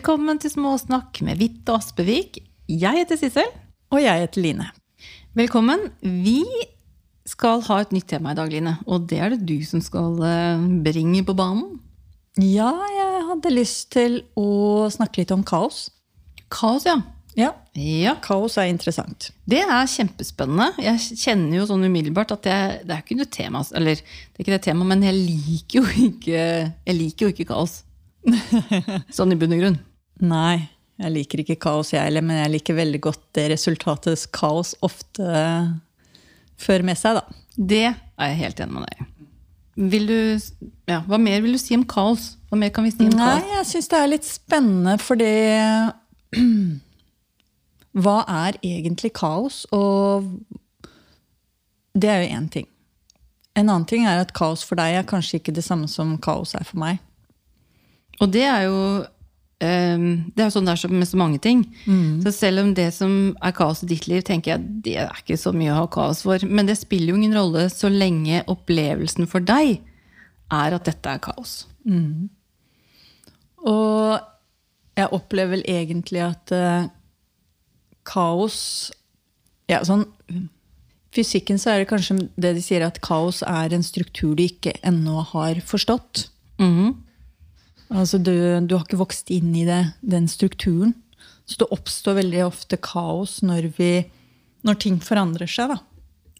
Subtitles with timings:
[0.00, 2.38] Velkommen til Småsnakk med Vitte Aspevik.
[2.72, 3.50] Jeg heter Sissel.
[3.92, 4.64] Og jeg heter Line.
[5.36, 5.82] Velkommen.
[6.00, 6.40] Vi
[7.28, 8.72] skal ha et nytt tema i dag, Line.
[8.88, 11.82] Og det er det du som skal eh, bringe på banen.
[12.40, 15.90] Ja, jeg hadde lyst til å snakke litt om kaos.
[16.48, 16.96] Kaos, ja.
[17.36, 19.34] Ja, Ja, kaos er interessant.
[19.44, 20.70] Det er kjempespennende.
[20.80, 24.46] Jeg kjenner jo sånn umiddelbart at jeg, det er ikke noe tema, eller det er
[24.48, 26.42] ikke det tema, men jeg liker jo ikke,
[26.88, 27.82] jeg liker jo ikke kaos.
[29.16, 29.80] Sånn i bunn og grunn.
[30.20, 30.68] Nei,
[31.00, 35.24] jeg liker ikke kaos, jeg heller, men jeg liker veldig godt det resultatet kaos ofte
[36.60, 37.40] fører med seg, da.
[37.56, 39.06] Det er jeg helt enig med deg i.
[40.90, 42.34] Ja, hva mer vil du si om kaos?
[42.50, 43.52] Hva mer kan vi si om Nei, kaos?
[43.54, 45.32] jeg syns det er litt spennende, fordi
[48.00, 49.64] Hva er egentlig kaos?
[49.74, 50.28] Og
[51.98, 52.68] det er jo én ting.
[53.58, 56.54] En annen ting er at kaos for deg er kanskje ikke det samme som kaos
[56.54, 57.00] er for meg.
[58.20, 58.78] Og det er jo
[59.60, 61.62] det er jo sånn det er med så mange ting.
[62.24, 65.36] Så selv om det som er kaos i ditt liv, tenker jeg det er ikke
[65.36, 66.40] så mye å ha kaos for.
[66.48, 69.82] Men det spiller jo ingen rolle så lenge opplevelsen for deg
[70.50, 71.66] er at dette er kaos.
[73.68, 74.16] Og
[74.96, 76.88] jeg opplever vel egentlig at uh,
[78.08, 78.90] kaos
[79.70, 80.08] ja, sånn,
[81.10, 84.76] Fysikken så er det kanskje det de sier at kaos er en struktur du ikke
[84.86, 86.28] ennå har forstått.
[86.62, 86.92] Mhm.
[87.90, 88.32] Altså du,
[88.66, 90.94] du har ikke vokst inn i det, den strukturen.
[91.44, 93.92] Så det oppstår veldig ofte kaos når, vi,
[94.66, 95.74] når ting forandrer seg.
[95.74, 95.80] da.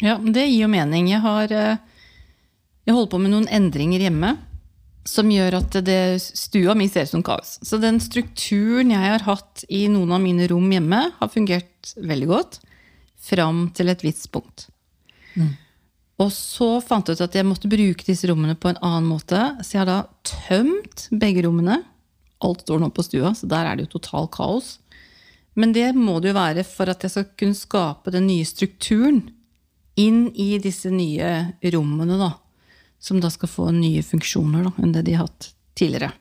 [0.01, 1.11] Ja, det gir jo mening.
[1.11, 1.81] Jeg har eh,
[2.91, 4.33] jeg holder på med noen endringer hjemme
[5.07, 7.55] som gjør at det, stua mi ser ut som kaos.
[7.63, 12.29] Så den strukturen jeg har hatt i noen av mine rom hjemme, har fungert veldig
[12.31, 12.59] godt
[13.31, 14.67] fram til et visst punkt.
[16.21, 19.41] Og så fant jeg ut at jeg måtte bruke disse rommene på en annen måte.
[19.65, 21.81] Så jeg har da tømt begge rommene.
[22.45, 24.75] Alt står nå på stua, så der er det jo total kaos.
[25.59, 29.25] Men det må det jo være for at jeg skal kunne skape den nye strukturen
[30.01, 31.33] inn i disse nye
[31.75, 32.33] rommene, da.
[33.01, 36.13] Som da skal få nye funksjoner da, enn det de har hatt tidligere.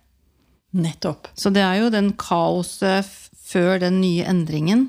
[0.80, 1.32] Nettopp.
[1.36, 3.08] Så det er jo den kaoset
[3.50, 4.88] før den nye endringen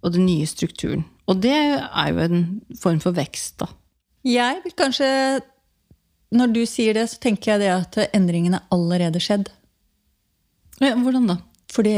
[0.00, 1.04] og den nye strukturen.
[1.30, 2.40] Og det er jo en
[2.80, 3.68] form for vekst, da.
[4.26, 5.06] Jeg vil kanskje
[6.30, 9.48] Når du sier det, så tenker jeg det at endringen er allerede skjedd.
[10.80, 11.36] Ja, hvordan da?
[11.72, 11.94] Fordi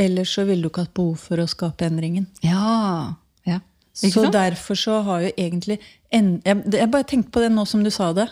[0.00, 2.24] ellers så ville du ikke hatt behov for å skape endringen.
[2.40, 3.14] Ja.
[3.44, 3.58] ja.
[4.00, 4.32] Ikke Så sant?
[4.34, 5.76] derfor så har jo egentlig
[6.08, 8.26] en, jeg, jeg bare tenkte på det nå som du sa det.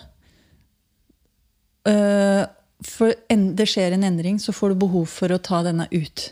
[1.87, 2.49] Uh,
[2.83, 6.31] for en, det skjer en endring, så får du behov for å ta denne ut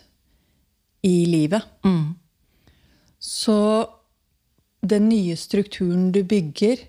[1.06, 1.68] i livet.
[1.84, 2.16] Mm.
[3.20, 3.60] Så
[4.80, 6.86] den nye strukturen du bygger,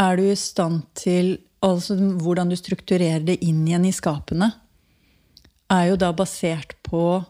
[0.00, 4.50] er du i stand til Altså hvordan du strukturerer det inn igjen i skapene,
[5.72, 7.22] er jo da basert på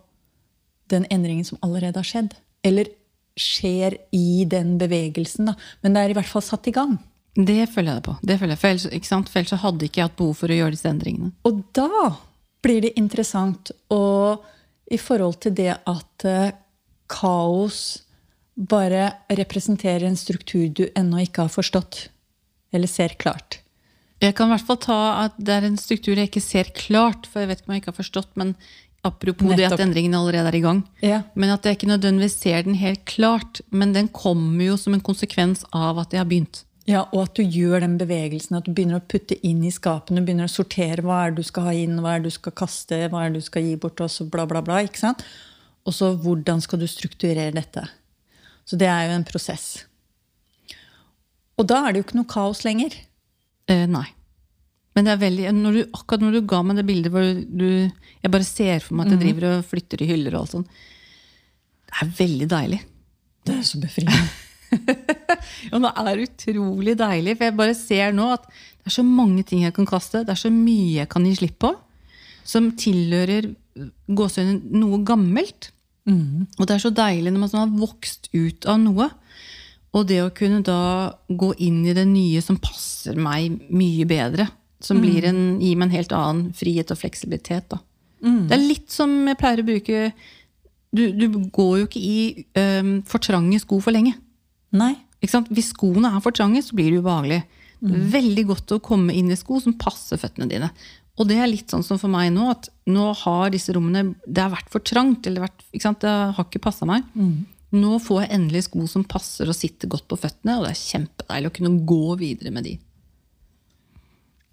[0.90, 2.34] den endringen som allerede har skjedd.
[2.66, 2.90] Eller
[3.38, 5.54] skjer i den bevegelsen, da.
[5.82, 6.96] Men det er i hvert fall satt i gang.
[7.34, 8.16] Det følger jeg deg på.
[8.22, 8.60] Det følger jeg.
[8.62, 9.30] For ellers?
[9.30, 11.32] For ellers hadde ikke jeg hatt behov for å gjøre disse endringene.
[11.46, 12.10] Og da
[12.64, 14.02] blir det interessant å
[14.92, 16.52] I forhold til det at eh,
[17.08, 18.03] kaos
[18.54, 22.08] bare representerer en struktur du ennå ikke har forstått.
[22.74, 23.60] Eller ser klart.
[24.22, 27.28] Jeg kan i hvert fall ta at det er en struktur jeg ikke ser klart,
[27.30, 28.54] for jeg vet ikke om jeg ikke har forstått, men
[29.04, 30.84] apropos det at endringen allerede er i gang.
[31.04, 31.22] Ja.
[31.34, 33.60] Men at jeg ikke nødvendigvis ser den helt klart.
[33.70, 36.62] Men den kommer jo som en konsekvens av at jeg har begynt.
[36.88, 40.20] Ja, og at du gjør den bevegelsen, at du begynner å putte inn i skapene,
[40.20, 42.36] du begynner å sortere hva er det du skal ha inn, hva er det du
[42.36, 44.82] skal kaste, hva er det du skal gi bort, og så bla, bla, bla.
[44.84, 45.24] ikke sant?
[45.88, 47.86] Og så hvordan skal du strukturere dette?
[48.64, 49.66] Så det er jo en prosess.
[51.60, 52.96] Og da er det jo ikke noe kaos lenger.
[53.70, 54.06] Eh, nei.
[54.94, 57.66] Men det er veldig, når du, akkurat når du ga meg det bildet hvor du
[57.66, 60.66] Jeg bare ser for meg at jeg driver og flytter i hyller og alt sånn.
[61.90, 62.80] Det er veldig deilig.
[63.44, 64.24] Det er så befriende.
[65.70, 69.44] Ja, det er utrolig deilig, for jeg bare ser nå at det er så mange
[69.46, 70.24] ting jeg kan kaste.
[70.26, 71.70] Det er så mye jeg kan gi slipp på,
[72.48, 73.52] som tilhører
[74.18, 75.70] gåsøgne noe gammelt.
[76.58, 79.08] Og det er så deilig når man sånn har vokst ut av noe.
[79.94, 84.48] Og det å kunne da gå inn i det nye som passer meg mye bedre.
[84.84, 87.70] Som blir en, gir meg en helt annen frihet og fleksibilitet.
[87.70, 87.78] Da.
[88.50, 90.12] Det er litt som jeg pleier å bruke
[90.94, 92.18] Du, du går jo ikke i
[92.54, 94.12] um, for trange sko for lenge.
[94.74, 94.92] Nei.
[95.24, 97.40] Hvis skoene er for trange, så blir det ubehagelig.
[98.14, 100.70] Veldig godt å komme inn i sko som passer føttene dine.
[101.14, 104.42] Og det er litt sånn som for meg nå, at nå har disse rommene Det
[104.42, 105.26] har vært for trangt.
[105.26, 105.62] eller vært?
[105.70, 107.04] Det har ikke passa meg.
[107.74, 110.82] Nå får jeg endelig sko som passer og sitter godt på føttene, og det er
[110.82, 112.74] kjempedeilig å kunne gå videre med de.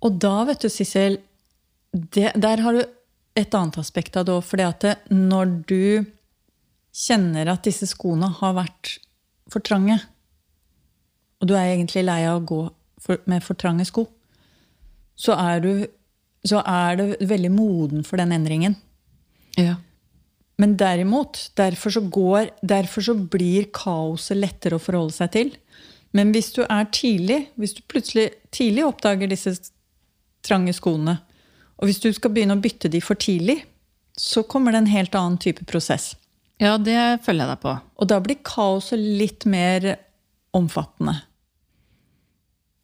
[0.01, 1.19] Og da, vet du, Sissel,
[1.93, 2.81] der har du
[3.37, 4.43] et annet aspekt av det òg.
[4.43, 4.57] For
[5.13, 6.05] når du
[6.91, 8.97] kjenner at disse skoene har vært
[9.51, 9.99] for trange,
[11.41, 12.61] og du er egentlig lei av å gå
[13.01, 14.05] for, med for trange sko,
[15.17, 15.85] så er, du,
[16.47, 18.75] så er det veldig moden for den endringen.
[19.59, 19.75] Ja.
[20.61, 25.51] Men derimot, derfor så, går, derfor så blir kaoset lettere å forholde seg til.
[26.17, 29.55] Men hvis du er tidlig, hvis du plutselig tidlig oppdager disse
[30.45, 31.17] trange skoene,
[31.81, 33.61] og hvis du skal begynne å bytte de for tidlig,
[34.17, 36.11] så kommer det en helt annen type prosess.
[36.61, 37.73] Ja, det følger jeg deg på.
[37.97, 39.95] Og da blir kaoset litt mer
[40.53, 41.15] omfattende.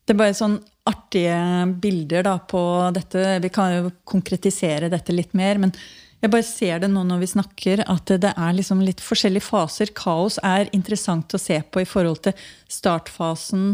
[0.07, 0.57] Det er bare sånn
[0.87, 1.37] artige
[1.83, 2.61] bilder da på
[2.95, 3.23] dette.
[3.43, 5.59] Vi kan jo konkretisere dette litt mer.
[5.61, 5.73] Men
[6.23, 9.91] jeg bare ser det nå når vi snakker, at det er liksom litt forskjellige faser.
[9.97, 13.67] Kaos er interessant å se på i forhold til startfasen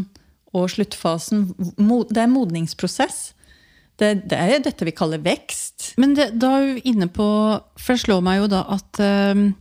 [0.53, 1.47] og sluttfasen.
[1.57, 3.31] Det er en modningsprosess.
[4.01, 5.93] Det, det er dette vi kaller vekst.
[6.01, 7.25] Men det, da er du inne på
[7.77, 9.01] For det slår meg jo da at
[9.37, 9.51] um,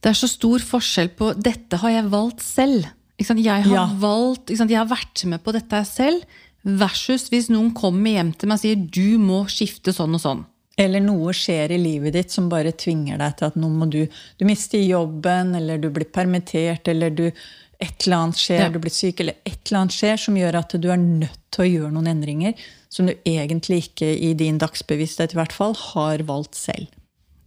[0.00, 2.88] det er så stor forskjell på 'dette har jeg valgt selv'.
[3.20, 3.84] Jeg har, Ja.
[4.00, 6.24] valgt, jeg har vært med på dette selv,
[6.62, 10.44] versus hvis noen kommer hjem til meg og sier 'du må skifte sånn og sånn'.
[10.78, 14.06] Eller noe skjer i livet ditt som bare tvinger deg til at nå må du
[14.38, 17.32] Du mister jobben, eller du blir permittert, eller du
[17.80, 18.68] et eller annet skjer, Ja.
[18.68, 21.64] du blir syk, eller et eller annet skjer som gjør at du er nødt til
[21.64, 22.54] å gjøre noen endringer
[22.90, 26.88] som du egentlig ikke, i din dagsbevissthet i hvert fall, har valgt selv.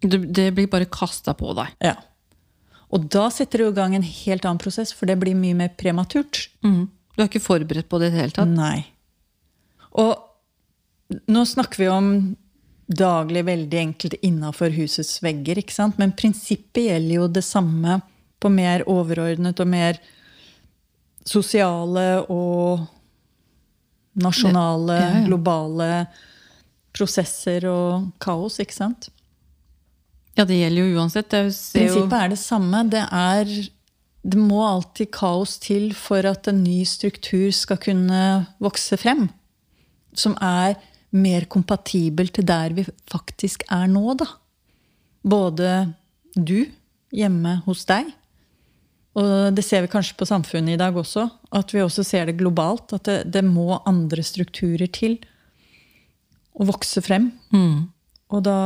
[0.01, 1.67] Det, det blir bare kasta på deg.
[1.81, 1.95] Ja.
[2.91, 5.69] Og da setter du i gang en helt annen prosess, for det blir mye mer
[5.69, 6.47] prematurt.
[6.63, 6.89] Mm.
[7.15, 8.47] Du er ikke forberedt på det i det hele tatt.
[8.49, 8.85] Nei.
[9.99, 12.07] Og nå snakker vi om
[12.93, 15.99] daglig veldig enkelt innafor husets vegger, ikke sant?
[16.01, 17.99] Men prinsippet gjelder jo det samme
[18.43, 19.99] på mer overordnet og mer
[21.23, 22.83] sosiale og
[24.19, 25.25] nasjonale, Ja, ja.
[25.25, 25.89] globale
[26.93, 29.07] prosesser og kaos, ikke sant?
[30.37, 31.29] Ja, det gjelder jo uansett.
[31.29, 32.83] Prinsippet er det samme.
[32.89, 33.69] Det er
[34.23, 39.25] Det må alltid kaos til for at en ny struktur skal kunne vokse frem.
[40.17, 40.77] Som er
[41.13, 44.27] mer kompatibel til der vi faktisk er nå, da.
[45.23, 45.93] Både
[46.33, 46.65] du
[47.13, 48.09] hjemme hos deg,
[49.13, 52.39] og det ser vi kanskje på samfunnet i dag også, at vi også ser det
[52.39, 52.95] globalt.
[52.97, 55.19] At det, det må andre strukturer til
[56.57, 57.29] å vokse frem.
[57.53, 57.93] Mm.
[58.33, 58.57] Og, da,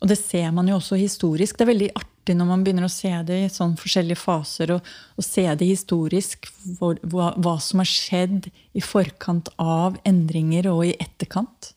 [0.00, 1.56] og det ser man jo også historisk.
[1.56, 4.86] Det er veldig artig når man begynner å se det i sånn forskjellige faser, og,
[5.16, 10.84] og se det historisk, hvor, hva, hva som har skjedd i forkant av endringer og
[10.86, 11.72] i etterkant.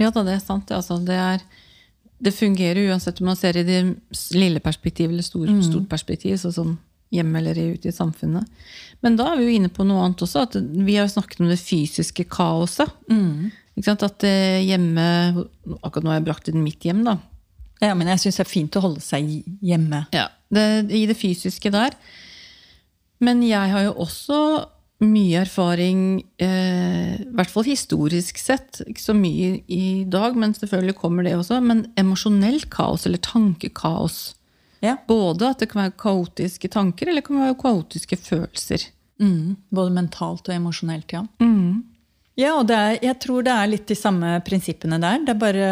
[0.00, 0.68] Ja da, det er sant.
[0.68, 1.44] det, Altså, det, er,
[2.22, 3.82] det fungerer uansett om man ser i det
[4.34, 6.72] lille perspektivet eller stor, stort perspektiv, sånn som
[7.14, 8.48] hjemme eller ute i samfunnet.
[9.04, 10.46] Men da er vi jo inne på noe annet også.
[10.48, 12.90] at Vi har jo snakket om det fysiske kaoset.
[13.84, 14.02] Sant?
[14.06, 15.04] At eh, hjemme
[15.82, 17.18] Akkurat nå har jeg brakt inn mitt hjem, da.
[17.82, 19.30] Ja, men jeg syns det er fint å holde seg
[19.64, 20.04] hjemme.
[20.14, 21.96] Ja, det, I det fysiske der.
[23.24, 24.38] Men jeg har jo også
[25.04, 30.96] mye erfaring, eh, i hvert fall historisk sett, ikke så mye i dag, men selvfølgelig
[31.00, 34.34] kommer det også, men emosjonelt kaos, eller tankekaos.
[34.84, 34.96] Ja.
[35.08, 38.86] Både at det kan være kaotiske tanker, eller det kan være kaotiske følelser.
[39.22, 41.24] Mm, både mentalt og emosjonelt, ja.
[42.34, 45.20] Ja, og det er, jeg tror det er litt de samme prinsippene der.
[45.22, 45.68] Det er bare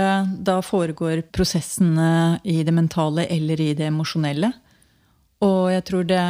[0.47, 4.53] Da foregår prosessene i det mentale eller i det emosjonelle.
[5.43, 6.23] Og jeg tror det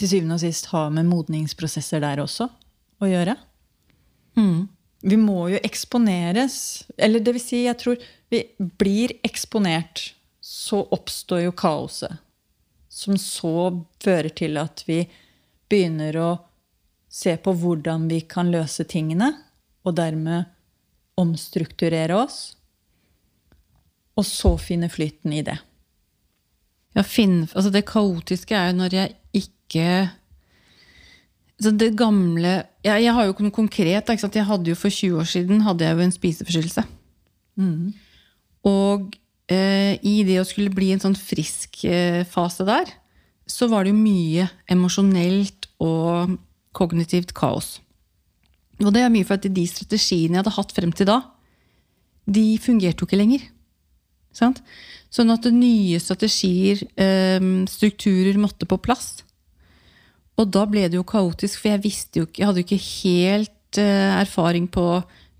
[0.00, 2.48] til syvende og sist har med modningsprosesser der også
[3.02, 3.36] å gjøre.
[5.02, 6.56] Vi må jo eksponeres.
[6.96, 8.00] Eller det vil si, jeg tror
[8.32, 8.46] vi
[8.80, 12.16] blir eksponert, så oppstår jo kaoset.
[12.88, 15.02] Som så fører til at vi
[15.68, 16.30] begynner å
[17.12, 19.32] se på hvordan vi kan løse tingene,
[19.84, 20.48] og dermed
[21.20, 22.54] omstrukturere oss.
[24.16, 25.58] Og så finne flyten i det.
[26.96, 29.86] Ja, finn, altså det kaotiske er jo når jeg ikke
[31.62, 32.50] så Det gamle
[32.82, 34.08] jeg, jeg har jo ikke noe konkret.
[34.10, 34.30] Ikke?
[34.34, 36.82] Jeg hadde jo For 20 år siden hadde jeg jo en spiseforstyrrelse.
[38.66, 39.14] Og
[39.52, 42.90] eh, i det å skulle bli en sånn frisk eh, fase der,
[43.46, 46.34] så var det jo mye emosjonelt og
[46.76, 47.80] kognitivt kaos.
[48.82, 51.20] Og det er mye for at de strategiene jeg hadde hatt frem til da,
[52.26, 53.44] de fungerte jo ikke lenger.
[54.32, 54.62] Sant?
[55.12, 59.22] Sånn at nye strategier, eh, strukturer, måtte på plass.
[60.40, 63.78] Og da ble det jo kaotisk, for jeg jo ikke, jeg hadde jo ikke helt
[63.78, 64.86] eh, erfaring på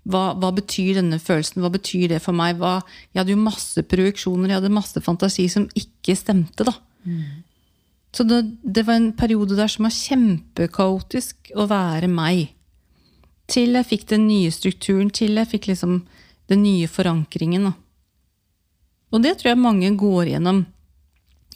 [0.03, 2.59] hva, hva betyr denne følelsen, hva betyr det for meg?
[2.59, 2.81] Hva,
[3.13, 6.67] jeg hadde jo masse projeksjoner, jeg hadde masse fantasi som ikke stemte.
[6.67, 6.75] da.
[8.13, 12.51] Så det, det var en periode der som var kjempekaotisk å være meg.
[13.49, 16.03] Til jeg fikk den nye strukturen, til jeg fikk liksom
[16.51, 17.71] den nye forankringen.
[19.13, 20.63] Og det tror jeg mange går gjennom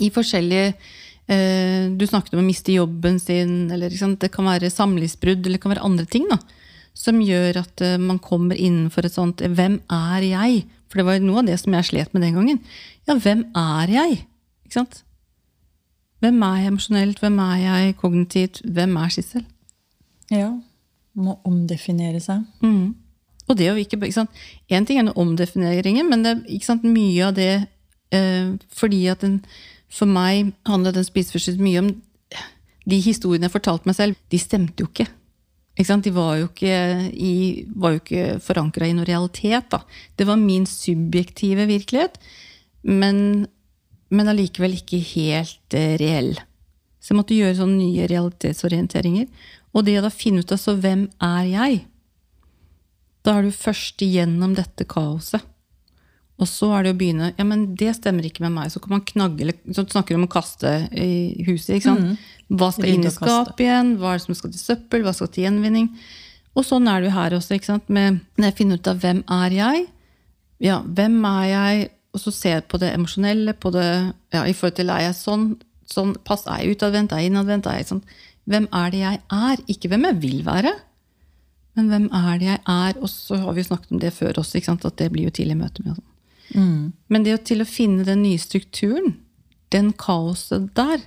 [0.03, 5.41] i forskjellige eh, Du snakket om å miste jobben sin, eller det kan være samlivsbrudd,
[5.41, 6.37] eller det kan være andre ting da,
[6.97, 10.63] som gjør at eh, man kommer innenfor et sånt eh, Hvem er jeg?
[10.87, 12.61] For det var noe av det som jeg slet med den gangen.
[13.09, 14.21] Ja, hvem er jeg?
[14.67, 15.01] Ikke sant?
[16.23, 17.19] Hvem er jeg emosjonelt?
[17.21, 18.61] Hvem er jeg kognitivt?
[18.65, 19.43] Hvem er Sissel?
[20.33, 20.49] Ja.
[21.17, 22.45] Må omdefinere seg.
[22.61, 22.95] Mm.
[23.47, 24.41] Og det å ikke, ikke sant?
[24.69, 27.51] En ting er noe omdefineringen, men det er mye av det
[28.15, 29.41] eh, fordi at den,
[29.89, 31.93] For meg handler den spiseforstyrrelsen mye om
[32.87, 35.07] De historiene jeg fortalte meg selv, de stemte jo ikke.
[35.77, 35.97] ikke?
[36.03, 36.75] De var jo ikke,
[37.13, 39.67] i, var jo ikke forankra i noen realitet.
[39.71, 39.81] Da.
[40.15, 42.15] Det var min subjektive virkelighet,
[42.87, 43.47] men
[44.09, 46.33] men allikevel ikke helt eh, reell.
[47.01, 49.27] Så jeg måtte gjøre sånne nye realitetsorienteringer.
[49.75, 51.77] Og det å da finne ut av så hvem er jeg?
[53.27, 55.43] Da er du først igjennom dette kaoset.
[56.37, 58.71] Og så er det å begynne Ja, men det stemmer ikke med meg.
[58.71, 61.77] Så kan man knagge eller så snakker om å kaste i huset.
[61.77, 62.25] ikke sant?
[62.47, 63.95] Hva skal inn i skapet igjen?
[63.97, 65.05] Hva er det som skal til søppel?
[65.05, 65.89] Hva skal til gjenvinning?
[66.57, 67.57] Og sånn er det jo her også.
[67.57, 67.89] ikke sant?
[67.89, 69.87] Med, når jeg finner ut av hvem er jeg,
[70.63, 73.87] ja, hvem er jeg, og så ser jeg på det emosjonelle, på det,
[74.33, 75.51] ja, i forhold til er jeg sånn,
[75.87, 78.03] sånn pass, er jeg utadvendt, er jeg innadvendt, er jeg sånn,
[78.47, 79.63] hvem er det jeg er?
[79.69, 80.73] Ikke hvem jeg vil være,
[81.77, 82.97] men hvem er det jeg er?
[83.03, 85.59] Og så har vi jo snakket om det før også, at det blir jo tidlig
[85.59, 85.99] møte med.
[85.99, 86.93] sånn.
[87.11, 89.19] Men det å til å finne den nye strukturen,
[89.75, 91.03] den kaoset der,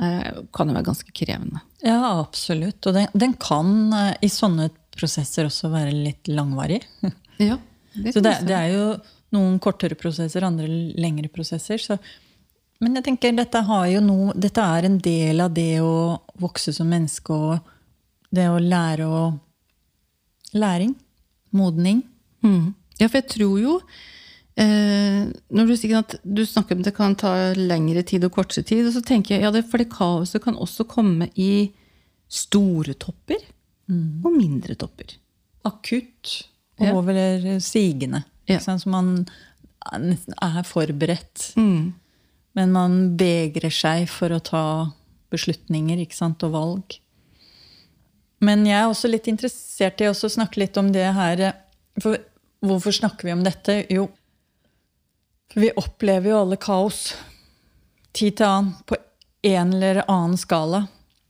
[0.00, 1.62] eh, kan jo være ganske krevende.
[1.84, 2.80] Ja, absolutt.
[2.88, 6.82] Og den, den kan eh, i sånne prosesser også være litt langvarig.
[7.38, 7.54] Ja,
[7.94, 8.86] det Så det, det er jo
[9.34, 10.68] noen kortere prosesser, andre
[10.98, 11.80] lengre prosesser.
[11.82, 11.98] Så.
[12.80, 13.62] Men jeg tenker dette,
[14.04, 17.58] noe, dette er en del av det å vokse som menneske og
[18.30, 19.26] det å lære å
[20.56, 20.94] Læring.
[21.52, 21.98] Modning.
[22.40, 22.72] Mm.
[22.96, 23.72] Ja, for jeg tror jo
[24.56, 28.64] eh, Når du sier at du snakker om det kan ta lengre tid og kortere
[28.64, 31.68] tid, og så tenker jeg ja, det, for det kaoset kan også komme i
[32.28, 33.44] store topper
[33.88, 35.14] og mindre topper.
[35.68, 36.92] Akutt Ja.
[36.94, 37.16] over
[37.60, 38.20] sigende.
[38.48, 38.60] Ja.
[38.64, 38.80] Sånn.
[38.80, 39.12] Så man
[40.00, 41.52] nesten er forberedt.
[41.60, 41.94] Mm.
[42.58, 44.64] Men man vegrer seg for å ta
[45.32, 46.42] beslutninger ikke sant?
[46.46, 46.98] og valg.
[48.44, 51.40] Men jeg er også litt interessert i å snakke litt om det her
[51.98, 52.14] For
[52.62, 53.80] hvorfor snakker vi om dette?
[53.90, 54.06] Jo,
[55.52, 57.16] for vi opplever jo alle kaos.
[58.16, 58.98] Tid til annen på
[59.48, 60.84] en eller annen skala.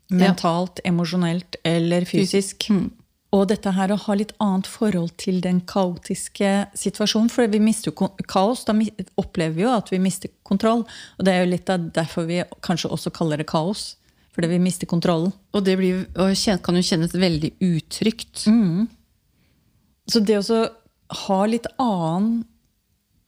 [0.08, 2.70] Mentalt, emosjonelt eller fysisk.
[3.36, 7.28] Og dette her å ha litt annet forhold til den kaotiske situasjonen.
[7.32, 8.72] For vi mister jo kaos, da
[9.20, 10.86] opplever vi jo at vi mister kontroll.
[11.18, 13.98] Og det er jo litt av derfor vi kanskje også kaller det kaos.
[14.32, 15.34] Fordi vi mister kontrollen.
[15.52, 16.32] Og det blir, og
[16.64, 18.46] kan jo kjennes veldig utrygt.
[20.08, 20.60] Så det å
[21.26, 22.46] ha litt annen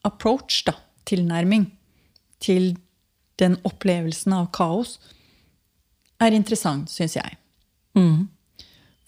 [0.06, 1.66] approach, da, tilnærming,
[2.40, 2.76] til
[3.40, 4.96] den opplevelsen av kaos,
[6.20, 7.36] er interessant, syns jeg.
[7.98, 8.28] Mm.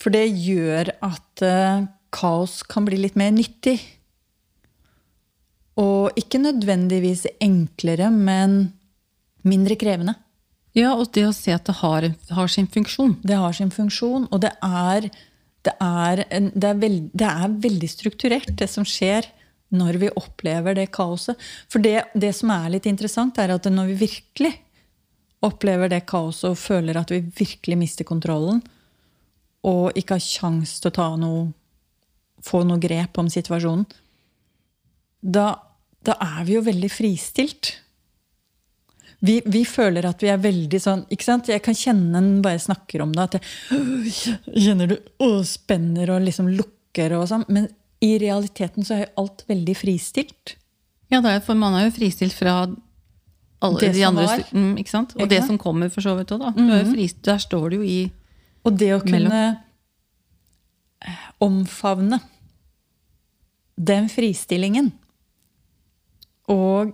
[0.02, 3.78] For det gjør at eh, kaos kan bli litt mer nyttig.
[5.80, 8.72] Og ikke nødvendigvis enklere, men
[9.46, 10.16] mindre krevende.
[10.76, 13.18] Ja, og det å se at det har, har sin funksjon.
[13.22, 15.08] Det har sin funksjon, og det er,
[15.68, 19.28] det er, en, det er, veld, det er veldig strukturert, det som skjer
[19.72, 21.40] når vi opplever det kaoset.
[21.72, 24.52] For det, det som er litt interessant, er at når vi virkelig
[25.44, 28.60] opplever det kaoset og føler at vi virkelig mister kontrollen,
[29.68, 31.50] og ikke har kjangs til å ta noe,
[32.42, 33.86] få noe grep om situasjonen,
[35.22, 35.52] da,
[36.02, 37.76] da er vi jo veldig fristilt.
[39.22, 41.50] Vi, vi føler at vi er veldig sånn ikke sant?
[41.52, 46.24] Jeg kan kjenne en bare snakker om det, at jeg kjenner du å, spenner og
[46.26, 47.46] liksom lukker og sånn.
[47.46, 47.68] Men
[48.02, 50.56] i realiteten så er jo alt veldig fristilt.
[51.12, 52.64] Ja, det er, for man er jo fristilt fra
[53.62, 55.14] alle Det de andre mm, ikke sant?
[55.14, 55.52] Og Ikke det sant?
[55.52, 56.50] Som kommer, for så vidt òg, da.
[56.56, 58.00] Du er der står det jo i
[58.64, 59.56] Og det å kunne Mellom.
[61.06, 62.20] eh, omfavne
[63.76, 64.92] den fristillingen
[66.52, 66.92] Og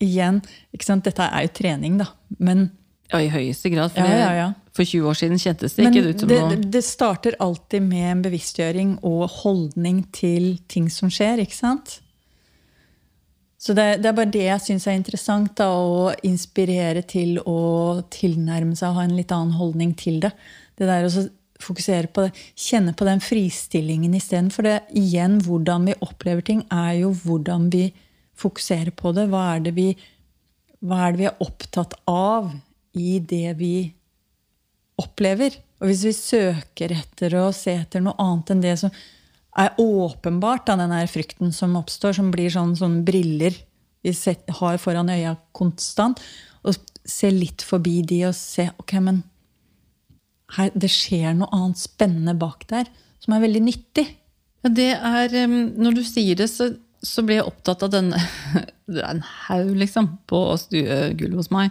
[0.00, 0.40] igjen
[0.72, 1.04] ikke sant?
[1.04, 2.06] Dette er jo trening, da.
[2.38, 2.70] Men,
[3.12, 3.92] Ja, i høyeste grad.
[3.92, 4.48] For, Ja, ja, ja.
[4.72, 7.82] For 20 år siden kjentes det men ikke ut som det, noe det starter alltid
[7.82, 11.42] med en bevisstgjøring og holdning til ting som skjer.
[11.42, 11.98] ikke sant?
[13.60, 18.00] Så det, det er bare det jeg syns er interessant, da, å inspirere til å
[18.08, 20.30] tilnærme seg og ha en litt annen holdning til det.
[20.80, 21.26] Det der å
[21.60, 24.78] fokusere på det, Kjenne på den fristillingen istedenfor det.
[24.96, 27.90] Igjen, hvordan vi opplever ting, er jo hvordan vi
[28.40, 29.28] fokuserer på det.
[29.28, 32.52] Hva er det vi, er, det vi er opptatt av
[32.96, 33.74] i det vi
[35.00, 35.60] opplever?
[35.80, 38.92] Og hvis vi søker etter å se etter noe annet enn det som
[39.60, 43.56] er åpenbart da, den her frykten som oppstår, som blir sånn, sånn briller
[44.00, 44.12] vi
[44.60, 46.20] har foran øya konstant.
[46.64, 49.22] Og se litt forbi de og se ok, men
[50.56, 52.88] her, det skjer noe annet spennende bak der
[53.20, 54.06] som er veldig nyttig.
[54.64, 56.70] Ja, det er, Når du sier det, så,
[57.04, 58.18] så blir jeg opptatt av denne
[58.90, 61.70] Det er en haug, liksom, på stuegulvet hos meg.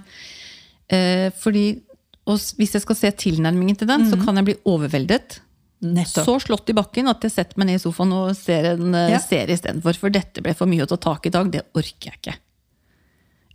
[0.90, 1.68] Eh, fordi
[2.30, 5.40] hvis jeg skal se tilnærmingen til den, så kan jeg bli overveldet.
[5.82, 6.26] Nettopp.
[6.28, 9.20] Så slått i bakken at jeg setter meg ned i sofaen og ser en Ja.
[9.24, 9.98] serie istedenfor.
[9.98, 11.50] For dette ble for mye å ta tak i i dag.
[11.52, 12.36] Det orker jeg ikke.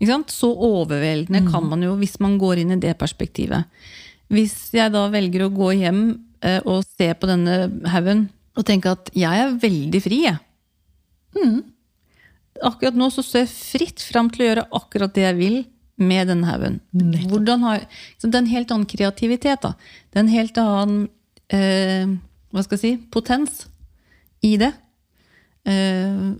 [0.00, 0.32] ikke sant?
[0.34, 3.64] Så overveldende kan man jo hvis man går inn i det perspektivet.
[4.32, 6.00] Hvis jeg da velger å gå hjem
[6.44, 10.40] eh, og se på denne haugen og tenke at jeg er veldig fri, jeg.
[12.64, 15.56] Akkurat nå så står jeg fritt fram til å gjøre akkurat det jeg vil
[15.98, 16.78] med denne haugen.
[16.94, 19.62] Det er en helt annen kreativitet.
[19.62, 19.74] da.
[20.10, 21.04] Det er en helt annen
[21.50, 22.14] eh,
[22.54, 23.64] hva skal jeg si, potens
[24.46, 24.70] i det.
[25.66, 26.34] Eh,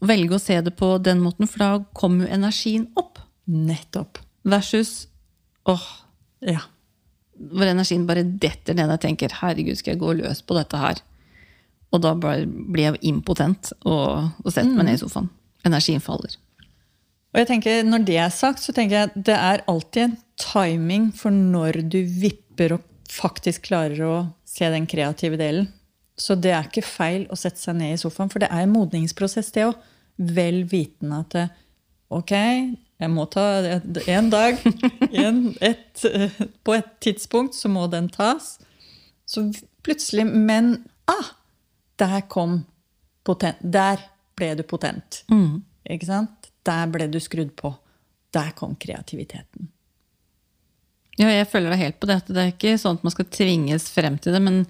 [0.00, 3.20] velge å se det på den måten, for da kommer jo energien opp.
[3.46, 4.22] Nettopp.
[4.48, 5.06] Versus
[5.68, 5.88] åh,
[6.40, 6.64] Ja.
[7.50, 8.90] Hvor energien bare detter ned.
[8.94, 11.02] Jeg tenker 'herregud, skal jeg gå løs på dette her'?
[11.92, 15.28] Og da blir jeg impotent og, og setter meg ned i sofaen.
[15.66, 16.38] Energien faller.
[17.32, 21.12] Og jeg tenker, Når det er sagt, så tenker jeg det er alltid en timing
[21.16, 22.82] for når du vipper og
[23.12, 24.16] faktisk klarer å
[24.48, 25.68] se den kreative delen.
[26.16, 28.72] Så det er ikke feil å sette seg ned i sofaen, for det er en
[28.74, 29.76] modningsprosess, det òg.
[30.36, 31.46] Vel vitende at det,
[32.12, 32.34] ok,
[33.02, 33.44] jeg må ta
[34.06, 34.60] en dag
[35.10, 36.04] en, et,
[36.62, 38.54] På et tidspunkt så må den tas.
[39.26, 39.48] Så
[39.82, 40.76] plutselig Men
[41.10, 41.34] ah,
[41.98, 42.62] der kom
[43.26, 43.58] potent.
[43.62, 44.00] Der
[44.38, 45.24] ble du potent.
[45.90, 46.50] Ikke sant?
[46.66, 47.74] Der ble du skrudd på.
[48.32, 49.68] Der kom kreativiteten.
[51.20, 52.22] Ja, jeg følger deg helt på det.
[52.22, 54.40] at Det er ikke sånn at man skal tvinges frem til det.
[54.42, 54.62] Men,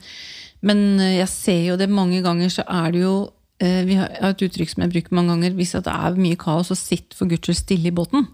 [0.64, 3.14] men jeg ser jo det mange ganger, så er det jo
[3.62, 5.54] Vi har et uttrykk som jeg bruker mange ganger.
[5.54, 8.26] Hvis det er mye kaos, så sitt for guds skyld stille i båten.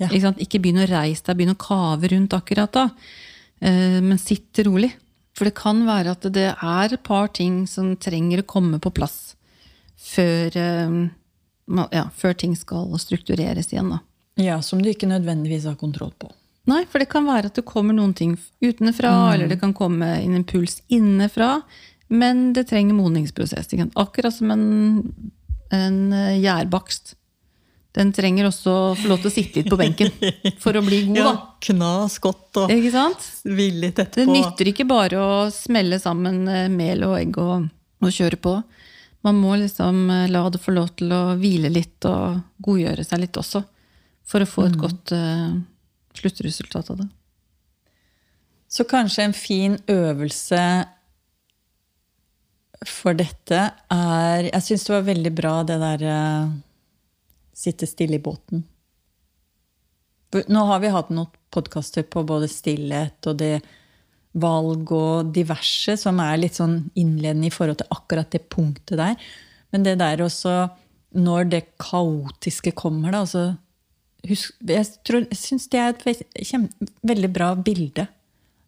[0.00, 0.08] Ja.
[0.08, 2.86] Ikke, ikke begynn å reise deg, begynn å kave rundt akkurat da.
[3.60, 4.92] Eh, Men sitt rolig.
[5.36, 8.92] For det kan være at det er et par ting som trenger å komme på
[8.92, 9.34] plass
[9.96, 10.96] før, eh,
[11.92, 13.90] ja, før ting skal struktureres igjen.
[13.90, 14.00] da.
[14.36, 16.30] Ja, Som du ikke nødvendigvis har kontroll på.
[16.66, 20.06] Nei, for det kan være at det kommer noen ting utenfra, eller det kan komme
[20.22, 21.62] en impuls innenfra.
[22.12, 23.72] Men det trenger modningsprosess.
[23.72, 23.88] ikke?
[23.96, 24.64] Akkurat som en,
[25.72, 27.14] en eh, gjærbakst.
[27.92, 30.12] Den trenger også å få lov til å sitte litt på benken
[30.62, 31.32] for å bli god, da.
[31.68, 33.26] Knas godt og Ikke sant?
[33.44, 34.22] villig etterpå.
[34.22, 37.68] Det nytter ikke bare å smelle sammen eh, mel og egg og,
[38.00, 38.56] og kjøre på.
[39.22, 43.26] Man må liksom eh, la det få lov til å hvile litt og godgjøre seg
[43.26, 43.64] litt også.
[44.28, 45.50] For å få et godt uh,
[46.14, 47.08] sluttresultat av det.
[48.72, 50.60] Så kanskje en fin øvelse
[52.88, 53.58] for dette
[53.92, 56.52] er Jeg syns det var veldig bra det der uh,
[57.54, 58.64] sitte stille i båten.
[60.48, 63.58] Nå har vi hatt noen podkaster på både stillhet og det
[64.40, 69.18] valg og diverse, som er litt sånn innledende i forhold til akkurat det punktet der.
[69.74, 70.54] Men det der også,
[71.12, 73.42] når det kaotiske kommer, da altså,
[74.28, 76.56] husk, Jeg, tror- jeg syns det er et ve-
[77.12, 78.08] veldig bra bilde.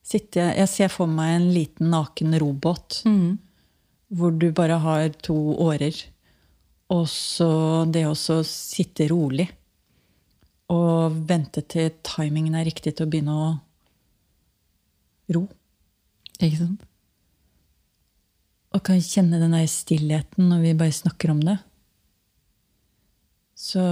[0.04, 3.00] Sitte, jeg ser for meg en liten naken robåt
[4.14, 5.96] hvor du bare har to årer.
[6.94, 9.48] Og så det å sitte rolig
[10.72, 13.48] og vente til timingen er riktig til å begynne å
[15.34, 15.44] ro.
[16.40, 16.86] Ikke sant?
[18.74, 21.58] Og kan kjenne den der stillheten når vi bare snakker om det.
[23.54, 23.82] Så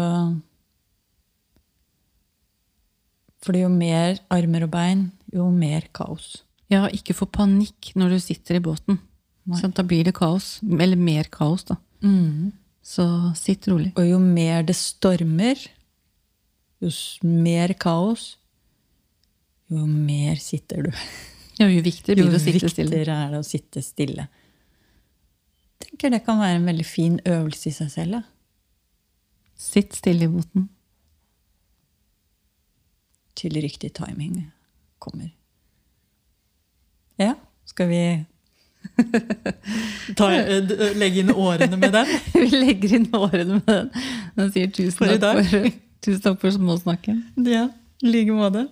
[3.42, 5.00] For jo mer armer og bein,
[5.34, 6.44] jo mer kaos.
[6.70, 9.00] Ja, ikke få panikk når du sitter i båten.
[9.50, 10.60] Sånn, da blir det kaos.
[10.62, 11.76] Eller mer kaos, da.
[12.82, 13.04] Så
[13.38, 13.92] sitt rolig.
[13.98, 15.58] Og jo mer det stormer,
[16.82, 16.90] jo
[17.26, 18.36] mer kaos,
[19.70, 20.96] jo mer sitter du.
[21.60, 22.88] Ja, jo viktigere blir det å sitte stille.
[22.88, 24.22] Jo viktigere er det å sitte stille.
[25.76, 28.16] Jeg tenker det kan være en veldig fin øvelse i seg selv.
[28.16, 28.22] da.
[29.60, 30.64] Sitt stille i båten.
[33.38, 34.38] Til riktig timing
[34.98, 35.28] kommer.
[37.20, 37.34] Ja,
[37.68, 38.02] skal vi
[40.18, 42.12] ta, eh, inn årene med den?
[42.34, 43.90] Vi legger inn årene med den.
[44.38, 45.72] Den sier tusen For takk for,
[46.04, 47.24] tusen takk for småsnakken.
[47.48, 47.68] Ja,
[48.02, 48.66] i like måte.